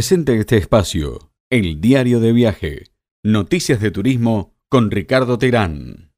[0.00, 1.18] Presente este espacio,
[1.50, 2.84] el diario de viaje,
[3.22, 6.10] noticias de turismo con Ricardo Terán.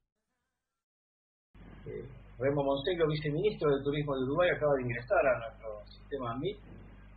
[1.86, 2.04] Eh,
[2.38, 6.58] Remo Monseco, viceministro de Turismo de Uruguay, acaba de ingresar a nuestro sistema MIT.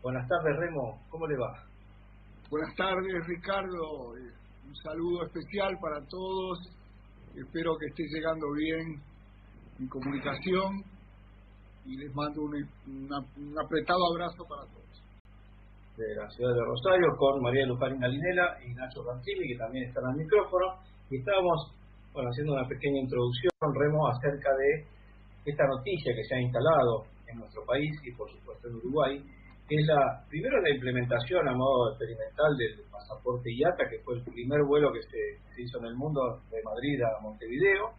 [0.01, 1.63] Buenas tardes, Remo, ¿cómo le va?
[2.49, 4.17] Buenas tardes, Ricardo.
[4.17, 4.31] Eh,
[4.67, 6.67] un saludo especial para todos.
[7.35, 8.99] Espero que esté llegando bien
[9.77, 10.83] mi comunicación
[11.85, 14.84] y les mando un apretado abrazo para todos
[15.97, 20.05] de la ciudad de Rosario con María Luján Galinela y Nacho Rancini, que también están
[20.05, 20.79] al micrófono.
[21.09, 21.71] Y estábamos
[22.13, 27.39] bueno, haciendo una pequeña introducción, Remo, acerca de esta noticia que se ha instalado en
[27.39, 29.21] nuestro país y por supuesto en Uruguay,
[29.67, 34.23] que es la, primero la implementación a modo experimental del pasaporte IATA, que fue el
[34.23, 37.91] primer vuelo que se, hizo en el mundo de Madrid a Montevideo,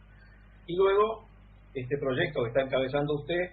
[0.65, 1.25] y luego
[1.73, 3.51] este proyecto que está encabezando usted,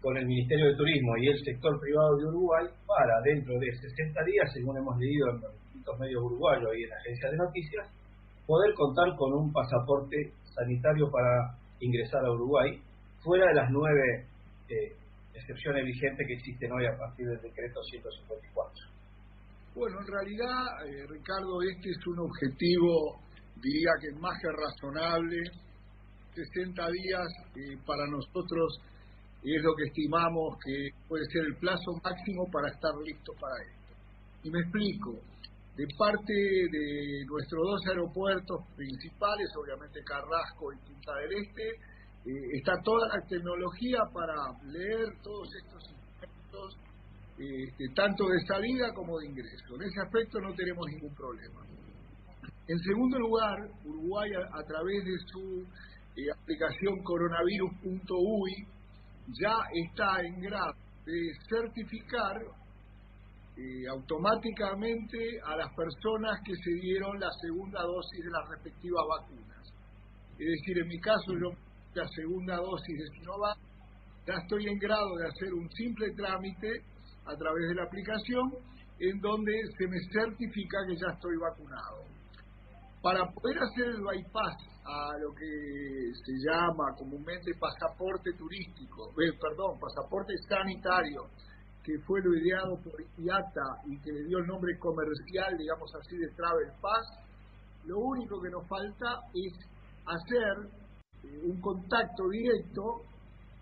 [0.00, 4.24] con el Ministerio de Turismo y el sector privado de Uruguay para dentro de 60
[4.24, 7.88] días, según hemos leído en los distintos medios uruguayos y en la agencia de noticias,
[8.46, 10.16] poder contar con un pasaporte
[10.54, 12.80] sanitario para ingresar a Uruguay,
[13.22, 14.26] fuera de las nueve
[14.68, 14.92] eh,
[15.34, 18.98] excepciones vigentes que existen hoy a partir del decreto 154.
[19.74, 23.20] Bueno, en realidad, eh, Ricardo, este es un objetivo,
[23.62, 25.38] diría que más que razonable.
[26.34, 28.78] 60 días eh, para nosotros
[29.42, 33.54] y es lo que estimamos que puede ser el plazo máximo para estar listos para
[33.62, 33.94] esto.
[34.42, 35.14] Y me explico,
[35.76, 41.68] de parte de nuestros dos aeropuertos principales, obviamente Carrasco y Punta del Este,
[42.26, 44.34] eh, está toda la tecnología para
[44.66, 46.76] leer todos estos instrumentos,
[47.38, 49.76] este, tanto de salida como de ingreso.
[49.76, 51.60] En ese aspecto no tenemos ningún problema.
[52.66, 55.64] En segundo lugar, Uruguay a, través de su
[56.16, 58.66] eh, aplicación coronavirus.ui
[59.40, 60.74] ya está en grado
[61.04, 62.36] de certificar
[63.56, 69.66] eh, automáticamente a las personas que se dieron la segunda dosis de las respectivas vacunas.
[70.38, 71.50] Es decir, en mi caso yo
[71.94, 73.58] la segunda dosis de Sinovac,
[74.26, 76.82] ya estoy en grado de hacer un simple trámite
[77.24, 78.52] a través de la aplicación
[79.00, 82.17] en donde se me certifica que ya estoy vacunado.
[83.02, 89.78] Para poder hacer el bypass a lo que se llama comúnmente pasaporte turístico, eh, perdón,
[89.78, 91.22] pasaporte sanitario,
[91.84, 96.16] que fue lo ideado por IATA y que le dio el nombre comercial, digamos así,
[96.16, 97.06] de Travel Pass,
[97.86, 99.54] lo único que nos falta es
[100.04, 100.68] hacer
[101.24, 103.02] eh, un contacto directo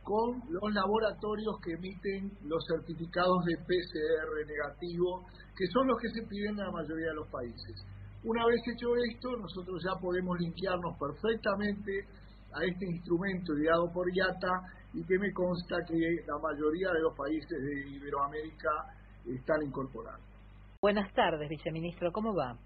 [0.03, 5.27] con los laboratorios que emiten los certificados de PCR negativo,
[5.57, 7.85] que son los que se piden en la mayoría de los países.
[8.25, 12.05] Una vez hecho esto, nosotros ya podemos limpiarnos perfectamente
[12.53, 14.49] a este instrumento ideado por IATA
[14.95, 15.95] y que me consta que
[16.27, 18.71] la mayoría de los países de Iberoamérica
[19.27, 20.25] están incorporando.
[20.81, 22.57] Buenas tardes, viceministro, ¿cómo va?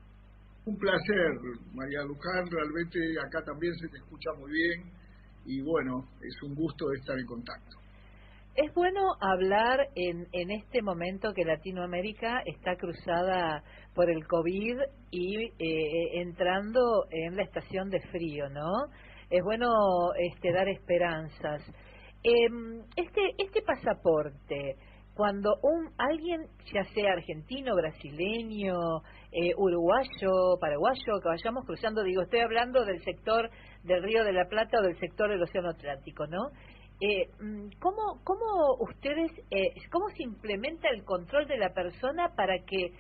[0.67, 1.41] Un placer,
[1.75, 4.93] María Luján, realmente acá también se te escucha muy bien
[5.47, 7.80] y bueno, es un gusto estar en contacto.
[8.63, 14.77] Es bueno hablar en, en este momento que Latinoamérica está cruzada por el COVID
[15.11, 18.71] y eh, entrando en la estación de frío, ¿no?
[19.31, 19.67] Es bueno
[20.19, 21.63] este, dar esperanzas.
[22.23, 24.77] Em, este, este pasaporte,
[25.15, 28.77] cuando un alguien, ya sea argentino, brasileño,
[29.33, 33.49] eh, uruguayo, paraguayo, que vayamos cruzando, digo, estoy hablando del sector
[33.85, 36.51] del Río de la Plata o del sector del Océano Atlántico, ¿no?
[37.01, 42.59] Eh, mm, ¿cómo, ¿Cómo ustedes, eh, cómo se implementa el control de la persona para
[42.67, 42.93] que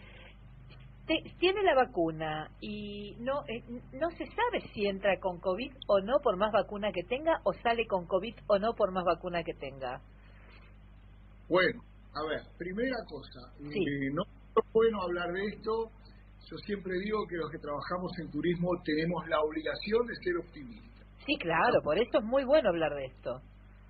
[1.38, 3.62] tiene la vacuna y no eh,
[3.92, 7.52] no se sabe si entra con COVID o no por más vacuna que tenga o
[7.52, 10.00] sale con COVID o no por más vacuna que tenga?
[11.48, 11.82] Bueno,
[12.14, 15.90] a ver, primera cosa, eh, no es bueno hablar de esto.
[16.48, 21.06] Yo siempre digo que los que trabajamos en turismo tenemos la obligación de ser optimistas.
[21.26, 23.42] Sí, claro, por eso es muy bueno hablar de esto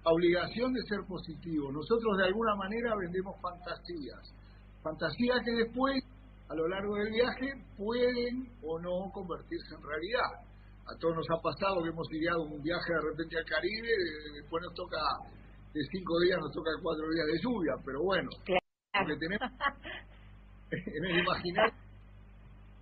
[0.05, 1.70] obligación de ser positivo.
[1.73, 4.20] Nosotros de alguna manera vendemos fantasías,
[4.82, 6.02] fantasías que después,
[6.49, 10.47] a lo largo del viaje, pueden o no convertirse en realidad.
[10.88, 13.88] A todos nos ha pasado que hemos ideado un viaje de repente al Caribe,
[14.41, 14.99] después nos toca,
[15.73, 19.50] de cinco días nos toca cuatro días de lluvia, pero bueno, lo que tenemos
[20.70, 21.75] en el imaginario,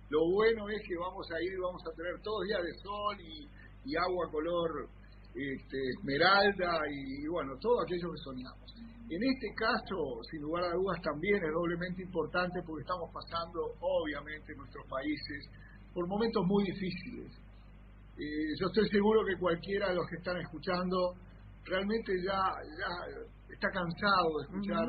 [0.09, 3.47] lo bueno es que vamos a ir, vamos a tener todos días de sol y,
[3.85, 4.89] y agua color
[5.35, 8.75] este, Esmeralda y, bueno, todo aquello que soñamos.
[9.09, 14.51] En este caso, sin lugar a dudas, también es doblemente importante porque estamos pasando, obviamente,
[14.51, 15.49] en nuestros países
[15.93, 17.33] por momentos muy difíciles.
[18.17, 21.15] Eh, yo estoy seguro que cualquiera de los que están escuchando
[21.65, 22.41] realmente ya,
[22.77, 24.87] ya está cansado de escuchar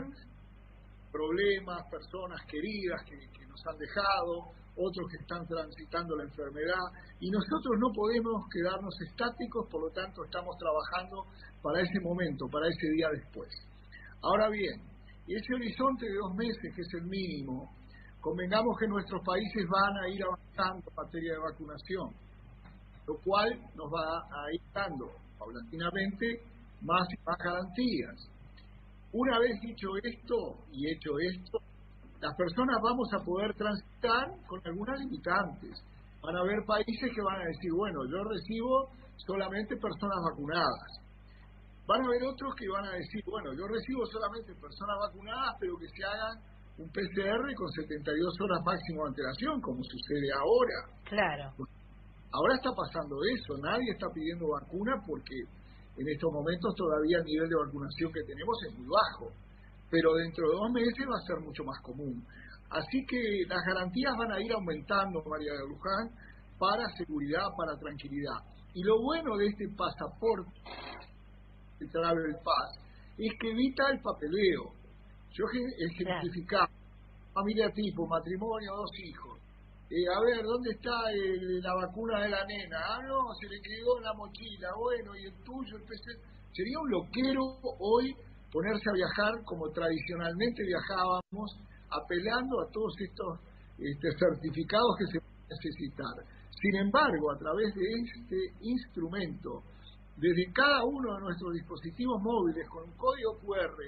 [1.11, 6.85] problemas, personas queridas que, que nos han dejado, otros que están transitando la enfermedad
[7.21, 11.25] y nosotros no podemos quedarnos estáticos, por lo tanto estamos trabajando
[11.63, 13.49] para ese momento, para ese día después.
[14.23, 14.81] Ahora bien,
[15.27, 17.71] ese horizonte de dos meses, que es el mínimo,
[18.21, 22.11] convengamos que nuestros países van a ir avanzando en materia de vacunación,
[23.07, 25.07] lo cual nos va a ir dando
[25.39, 26.43] paulatinamente
[26.83, 28.31] más y más garantías.
[29.13, 30.37] Una vez dicho esto
[30.73, 31.59] y hecho esto,
[32.21, 35.73] las personas vamos a poder transitar con algunas limitantes.
[36.23, 41.01] Van a haber países que van a decir, bueno, yo recibo solamente personas vacunadas.
[41.89, 45.77] Van a haber otros que van a decir, bueno, yo recibo solamente personas vacunadas, pero
[45.81, 46.37] que se hagan
[46.77, 50.77] un PCR con 72 horas máximo de antelación, como sucede ahora.
[51.09, 51.45] Claro.
[52.33, 55.41] Ahora está pasando eso, nadie está pidiendo vacuna porque
[55.97, 59.33] en estos momentos todavía el nivel de vacunación que tenemos es muy bajo
[59.91, 62.25] pero dentro de dos meses va a ser mucho más común.
[62.71, 66.09] Así que las garantías van a ir aumentando, María de Luján,
[66.59, 68.39] para seguridad, para tranquilidad.
[68.75, 70.53] Y lo bueno de este pasaporte,
[71.81, 72.79] el Travel Pass,
[73.19, 74.73] es que evita el papeleo.
[75.33, 75.45] Yo
[75.79, 76.71] ejemplificaba,
[77.35, 79.39] familia tipo, matrimonio, dos hijos.
[79.91, 80.95] Eh, a ver, ¿dónde está
[81.67, 82.79] la vacuna de la nena?
[82.79, 84.69] Ah, no, se le quedó en la mochila.
[84.79, 85.77] Bueno, ¿y el tuyo?
[85.77, 85.83] El
[86.53, 87.43] Sería un loquero
[87.81, 88.15] hoy
[88.53, 91.49] ponerse a viajar como tradicionalmente viajábamos,
[91.91, 93.39] apelando a todos estos
[93.79, 96.15] este, certificados que se pueden necesitar.
[96.61, 99.63] Sin embargo, a través de este instrumento,
[100.17, 103.79] desde cada uno de nuestros dispositivos móviles con un código QR,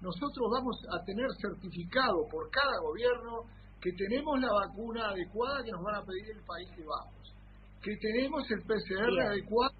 [0.00, 3.44] nosotros vamos a tener certificado por cada gobierno
[3.80, 7.36] que tenemos la vacuna adecuada que nos van a pedir el país que vamos,
[7.82, 9.74] que tenemos el PCR adecuado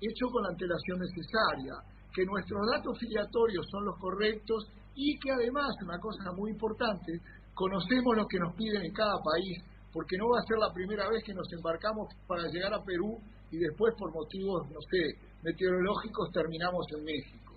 [0.00, 1.74] hecho con la antelación necesaria,
[2.14, 7.20] que nuestros datos filiatorios son los correctos y que además, una cosa muy importante,
[7.54, 9.62] conocemos lo que nos piden en cada país,
[9.92, 13.18] porque no va a ser la primera vez que nos embarcamos para llegar a Perú
[13.50, 17.54] y después por motivos, no sé, meteorológicos terminamos en México.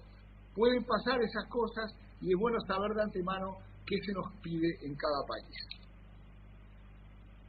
[0.56, 4.96] Pueden pasar esas cosas y es bueno saber de antemano qué se nos pide en
[4.96, 5.84] cada país.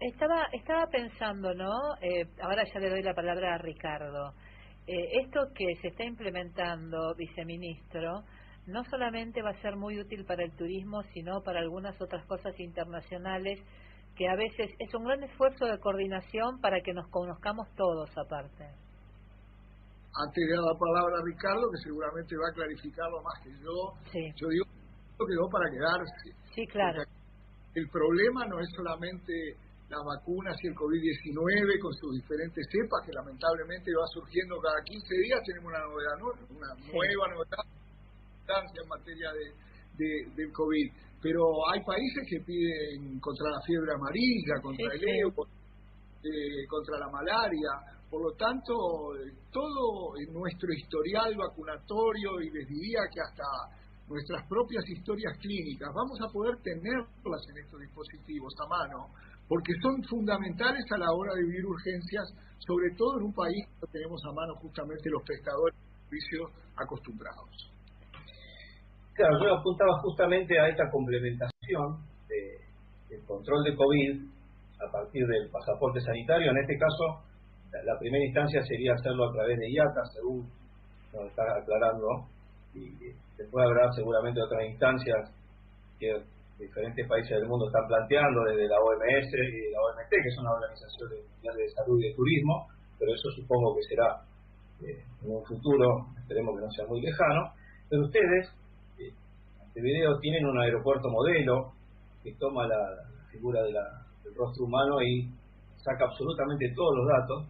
[0.01, 1.73] Estaba, estaba pensando, ¿no?
[2.03, 4.33] Eh, ahora ya le doy la palabra a Ricardo.
[4.87, 8.23] Eh, esto que se está implementando, viceministro,
[8.67, 12.59] no solamente va a ser muy útil para el turismo, sino para algunas otras cosas
[12.59, 13.61] internacionales
[14.17, 18.65] que a veces es un gran esfuerzo de coordinación para que nos conozcamos todos aparte.
[20.15, 24.33] Antes de dar la palabra a Ricardo, que seguramente va a clarificarlo más que yo,
[24.37, 24.65] yo digo
[25.19, 26.31] que quedó para quedarse.
[26.55, 27.03] Sí, claro.
[27.75, 29.33] el problema no es solamente
[29.95, 35.15] las vacunas y el COVID-19 con sus diferentes cepas que lamentablemente va surgiendo cada 15
[35.23, 36.17] días, tenemos una novedad
[36.51, 37.65] una nueva novedad
[38.75, 40.93] en materia de, del COVID.
[41.23, 45.31] Pero hay países que piden contra la fiebre amarilla, contra el EO,
[46.21, 47.71] eh, contra la malaria.
[48.11, 48.75] Por lo tanto,
[49.51, 53.45] todo nuestro historial vacunatorio y les diría que hasta
[54.09, 59.09] nuestras propias historias clínicas, vamos a poder tenerlas en estos dispositivos a mano
[59.49, 62.25] porque son fundamentales a la hora de vivir urgencias,
[62.59, 67.75] sobre todo en un país que tenemos a mano justamente los prestadores de servicios acostumbrados.
[69.15, 74.27] Claro, yo apuntaba justamente a esta complementación del control de COVID
[74.81, 76.51] a partir del pasaporte sanitario.
[76.51, 77.23] En este caso,
[77.85, 80.51] la, primera instancia sería hacerlo a través de IATA, según
[81.13, 82.27] nos está aclarando,
[82.75, 82.91] y
[83.39, 85.31] después habrá seguramente otras instancias
[85.99, 86.11] que
[86.59, 90.55] diferentes países del mundo están planteando, desde la OMS y la OMT, que son las
[90.55, 92.67] organizaciones de salud y de turismo,
[92.99, 94.23] pero eso supongo que será
[94.83, 97.53] eh, en un futuro, esperemos que no sea muy lejano.
[97.89, 98.49] Pero ustedes,
[98.99, 99.13] eh,
[99.67, 101.73] este video, tienen un aeropuerto modelo
[102.23, 102.79] que toma la,
[103.31, 103.75] figura del
[104.37, 105.29] rostro humano y
[105.77, 107.49] saca absolutamente todos los datos,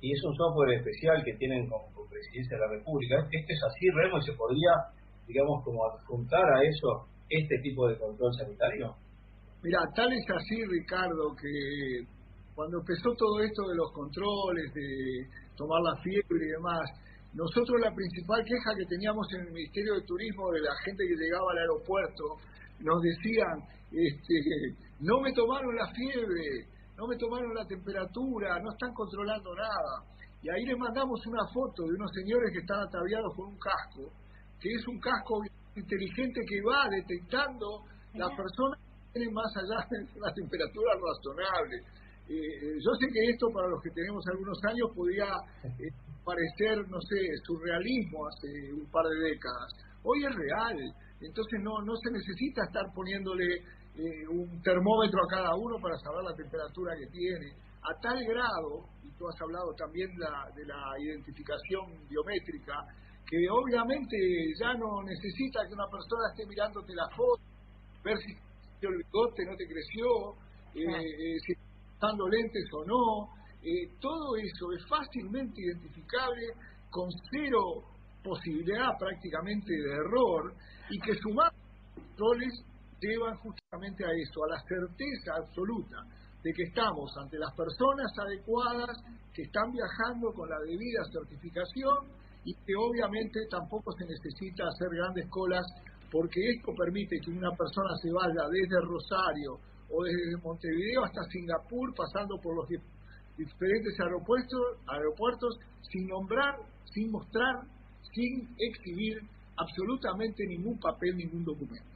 [0.00, 3.16] y es un software especial que tienen como, presidencia de la República.
[3.32, 4.70] Este es así, Remo, y se podría,
[5.26, 8.94] digamos, como adjuntar a eso este tipo de control sanitario?
[9.62, 12.04] Mira, tal es así, Ricardo, que
[12.54, 15.26] cuando empezó todo esto de los controles, de
[15.56, 16.84] tomar la fiebre y demás,
[17.34, 21.16] nosotros la principal queja que teníamos en el Ministerio de Turismo de la gente que
[21.16, 22.24] llegaba al aeropuerto,
[22.78, 23.58] nos decían,
[23.90, 30.14] este, no me tomaron la fiebre, no me tomaron la temperatura, no están controlando nada.
[30.42, 34.12] Y ahí les mandamos una foto de unos señores que están ataviados con un casco,
[34.60, 35.40] que es un casco
[35.76, 37.82] inteligente que va detectando
[38.14, 41.76] las personas que tienen más allá de una temperatura razonable.
[42.26, 45.28] Eh, eh, yo sé que esto para los que tenemos algunos años podría
[45.64, 45.92] eh,
[46.24, 49.68] parecer, no sé, surrealismo hace un par de décadas.
[50.04, 50.76] Hoy es real.
[51.20, 53.44] entonces no, no se necesita estar poniéndole
[53.96, 57.52] eh, un termómetro a cada uno para saber la temperatura que tiene.
[57.84, 62.72] A tal grado, y tú has hablado también de la identificación biométrica,
[63.26, 64.16] que obviamente
[64.60, 67.42] ya no necesita que una persona esté mirándote la foto,
[68.04, 68.32] ver si
[68.86, 70.06] el bigote no te creció,
[70.74, 73.28] eh, eh, si estás usando lentes o no.
[74.00, 76.52] todo eso es fácilmente identificable
[76.90, 80.54] con cero posibilidad prácticamente de error
[80.90, 81.52] y que sumar
[81.94, 82.52] controles
[83.00, 85.96] llevan justamente a eso, a la certeza absoluta
[86.42, 88.96] de que estamos ante las personas adecuadas,
[89.32, 95.28] que están viajando con la debida certificación y que obviamente tampoco se necesita hacer grandes
[95.30, 95.64] colas
[96.10, 99.58] porque esto permite que una persona se vaya desde Rosario
[99.90, 102.68] o desde Montevideo hasta Singapur pasando por los
[103.36, 105.58] diferentes aeropuertos, aeropuertos
[105.90, 106.54] sin nombrar,
[106.92, 107.66] sin mostrar,
[108.12, 109.18] sin exhibir
[109.56, 111.90] absolutamente ningún papel, ningún documento.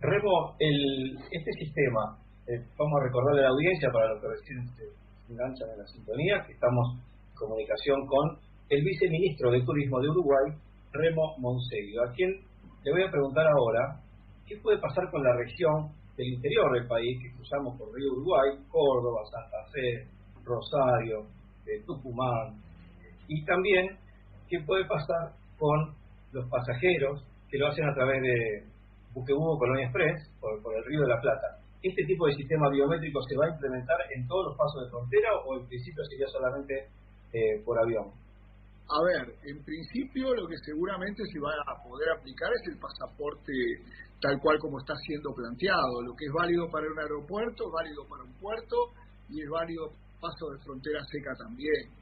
[0.00, 4.68] Remo, el, este sistema, eh, vamos a recordarle a la audiencia para los que recién
[4.76, 4.84] se
[5.32, 10.52] enganchan en la sintonía, que estamos en comunicación con el viceministro de Turismo de Uruguay,
[10.92, 12.30] Remo Monseguio, a quien
[12.84, 14.00] le voy a preguntar ahora
[14.46, 18.50] qué puede pasar con la región del interior del país, que cruzamos por Río Uruguay,
[18.68, 20.06] Córdoba, Santa Fe,
[20.44, 21.26] Rosario,
[21.66, 22.60] eh, Tucumán,
[23.28, 23.96] y también
[24.48, 25.94] qué puede pasar con
[26.32, 28.64] los pasajeros que lo hacen a través de
[29.14, 31.58] Buquebugo Colonia Express, por, el Río de la Plata.
[31.82, 35.30] ¿Este tipo de sistema biométrico se va a implementar en todos los pasos de frontera
[35.46, 36.88] o en principio sería solamente
[37.32, 38.10] eh, por avión?
[38.88, 43.52] A ver, en principio lo que seguramente se va a poder aplicar es el pasaporte
[44.18, 46.02] tal cual como está siendo planteado.
[46.02, 48.76] Lo que es válido para un aeropuerto es válido para un puerto
[49.28, 51.92] y es válido paso de frontera seca también.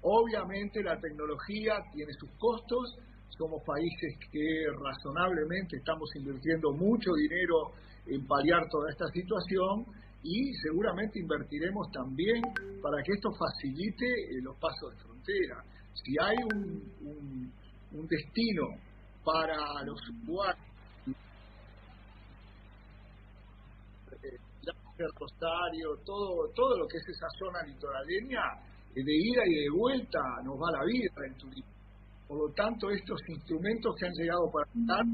[0.00, 2.96] Obviamente la tecnología tiene sus costos,
[3.36, 7.72] somos países que razonablemente estamos invirtiendo mucho dinero
[8.06, 9.84] en paliar toda esta situación
[10.22, 12.42] y seguramente invertiremos también
[12.82, 15.64] para que esto facilite eh, los pasos de frontera.
[15.94, 17.52] Si hay un,
[17.92, 18.62] un, destino
[19.24, 20.66] para los usuarios,
[24.98, 28.42] el Rosario, todo, todo lo que es esa zona litoraleña,
[28.94, 31.70] eh, de ida y de vuelta nos va la vida en turismo.
[32.28, 35.04] Por lo tanto, estos instrumentos que han llegado para estar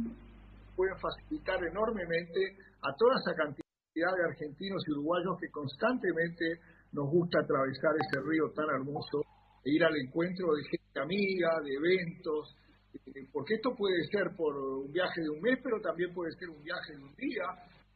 [0.75, 6.61] pueden facilitar enormemente a toda esa cantidad de argentinos y uruguayos que constantemente
[6.92, 9.25] nos gusta atravesar ese río tan hermoso
[9.71, 12.57] ir al encuentro de gente amiga, de eventos,
[12.95, 16.49] eh, porque esto puede ser por un viaje de un mes, pero también puede ser
[16.49, 17.45] un viaje de un día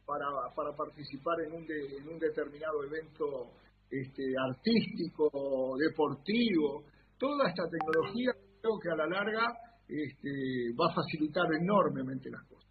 [0.05, 3.51] para, para participar en un, en un determinado evento
[3.89, 6.83] este, artístico, deportivo.
[7.17, 9.47] Toda esta tecnología creo que a la larga
[9.87, 12.69] este, va a facilitar enormemente las cosas.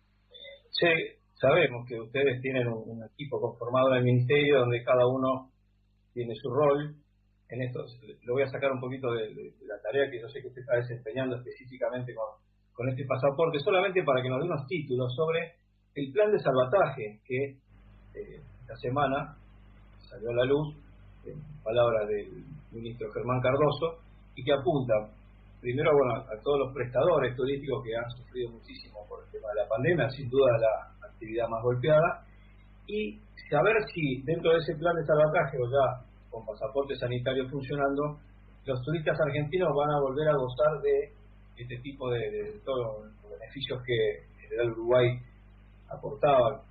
[0.71, 0.89] Sí,
[1.35, 5.51] sabemos que ustedes tienen un, equipo conformado en el ministerio donde cada uno
[6.15, 6.95] tiene su rol.
[7.51, 7.85] En esto
[8.25, 10.77] lo voy a sacar un poquito de, la tarea que yo sé que usted está
[10.77, 12.27] desempeñando específicamente con,
[12.73, 15.55] con este pasaporte, solamente para que nos dé unos títulos sobre
[15.95, 17.59] el plan de salvataje que
[18.15, 19.37] eh, esta semana
[20.09, 20.77] salió a la luz,
[21.27, 23.99] en palabras del ministro Germán Cardoso,
[24.35, 24.95] y que apunta
[25.61, 29.63] primero bueno, a todos los prestadores turísticos que han sufrido muchísimo por el tema de
[29.63, 32.25] la pandemia, sin duda la actividad más golpeada,
[32.87, 33.19] y
[33.51, 38.19] saber si dentro de ese plan de salvataje o ya con pasaporte sanitario funcionando,
[38.65, 41.13] los turistas argentinos van a volver a gozar de
[41.57, 44.31] este tipo de, todos los beneficios que
[44.63, 45.19] el Uruguay
[45.89, 46.63] aportaba.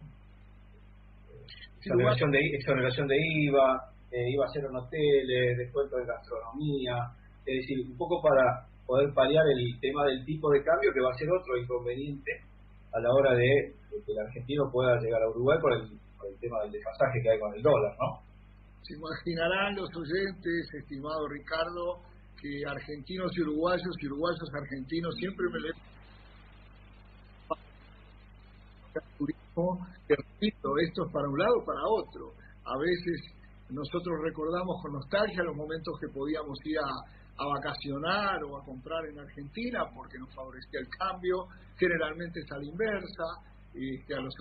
[1.80, 6.96] Exoneración de, exoneración de IVA, eh, IVA cero en hoteles, descuento de gastronomía,
[7.46, 11.12] es decir, un poco para poder paliar el tema del tipo de cambio, que va
[11.12, 12.32] a ser otro inconveniente
[12.92, 13.74] a la hora de,
[14.06, 15.88] que el argentino pueda llegar a Uruguay por el,
[16.40, 18.29] tema del desfasaje que hay con el dólar, ¿no?
[18.84, 22.02] Se imaginarán los oyentes, estimado Ricardo,
[22.42, 25.70] que argentinos y uruguayos y uruguayos argentinos siempre me le
[29.18, 32.34] turismo, que repito, esto es para un lado para otro.
[32.66, 33.22] A veces
[33.70, 39.18] nosotros recordamos con nostalgia los momentos que podíamos ir a, vacacionar o a comprar en
[39.18, 43.24] Argentina porque nos favorecía el cambio, generalmente es a la inversa,
[43.74, 44.34] y que a los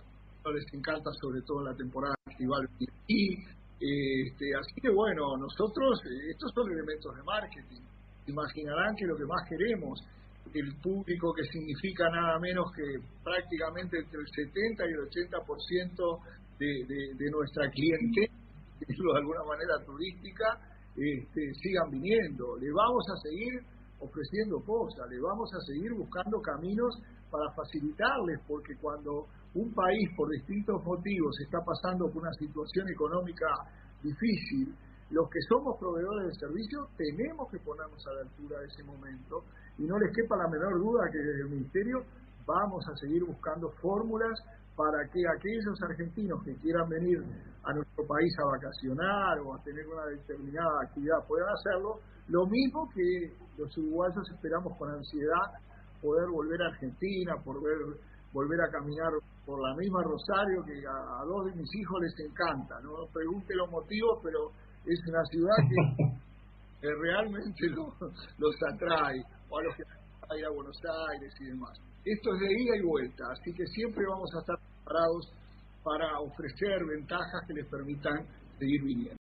[0.53, 2.69] les encanta sobre todo la temporada estival
[3.07, 3.37] y
[3.81, 7.83] este, así que bueno, nosotros, eh, estos son elementos de marketing,
[8.27, 10.01] imaginarán que lo que más queremos,
[10.55, 16.21] el público que significa nada menos que prácticamente entre el 70 y el 80%
[16.59, 18.33] de, de, de nuestra clientela,
[18.81, 20.59] de alguna manera turística,
[20.97, 22.57] este, sigan viniendo.
[22.57, 23.63] Le vamos a seguir
[24.01, 26.95] ofreciendo cosas, le vamos a seguir buscando caminos
[27.31, 33.47] para facilitarles, porque cuando un país por distintos motivos está pasando por una situación económica
[34.03, 34.75] difícil,
[35.11, 39.45] los que somos proveedores de servicios tenemos que ponernos a la altura de ese momento
[39.79, 42.05] y no les quepa la menor duda que desde el Ministerio
[42.45, 44.39] vamos a seguir buscando fórmulas
[44.77, 47.19] para que aquellos argentinos que quieran venir
[47.65, 52.89] a nuestro país a vacacionar o a tener una determinada actividad puedan hacerlo, lo mismo
[52.95, 55.51] que los uruguayos esperamos con ansiedad
[56.01, 57.79] poder volver a Argentina, poder
[58.33, 59.13] volver a caminar
[59.45, 63.71] por la misma Rosario que a, dos de mis hijos les encanta, no pregunte los
[63.71, 64.51] motivos, pero
[64.85, 65.57] es una ciudad
[66.81, 67.67] que, realmente
[68.39, 70.79] los atrae, o a los que van a ir a Buenos
[71.11, 71.73] Aires y demás.
[72.05, 75.33] Esto es de ida y vuelta, así que siempre vamos a estar preparados
[75.83, 78.27] para ofrecer ventajas que les permitan
[78.59, 79.18] seguir viniendo.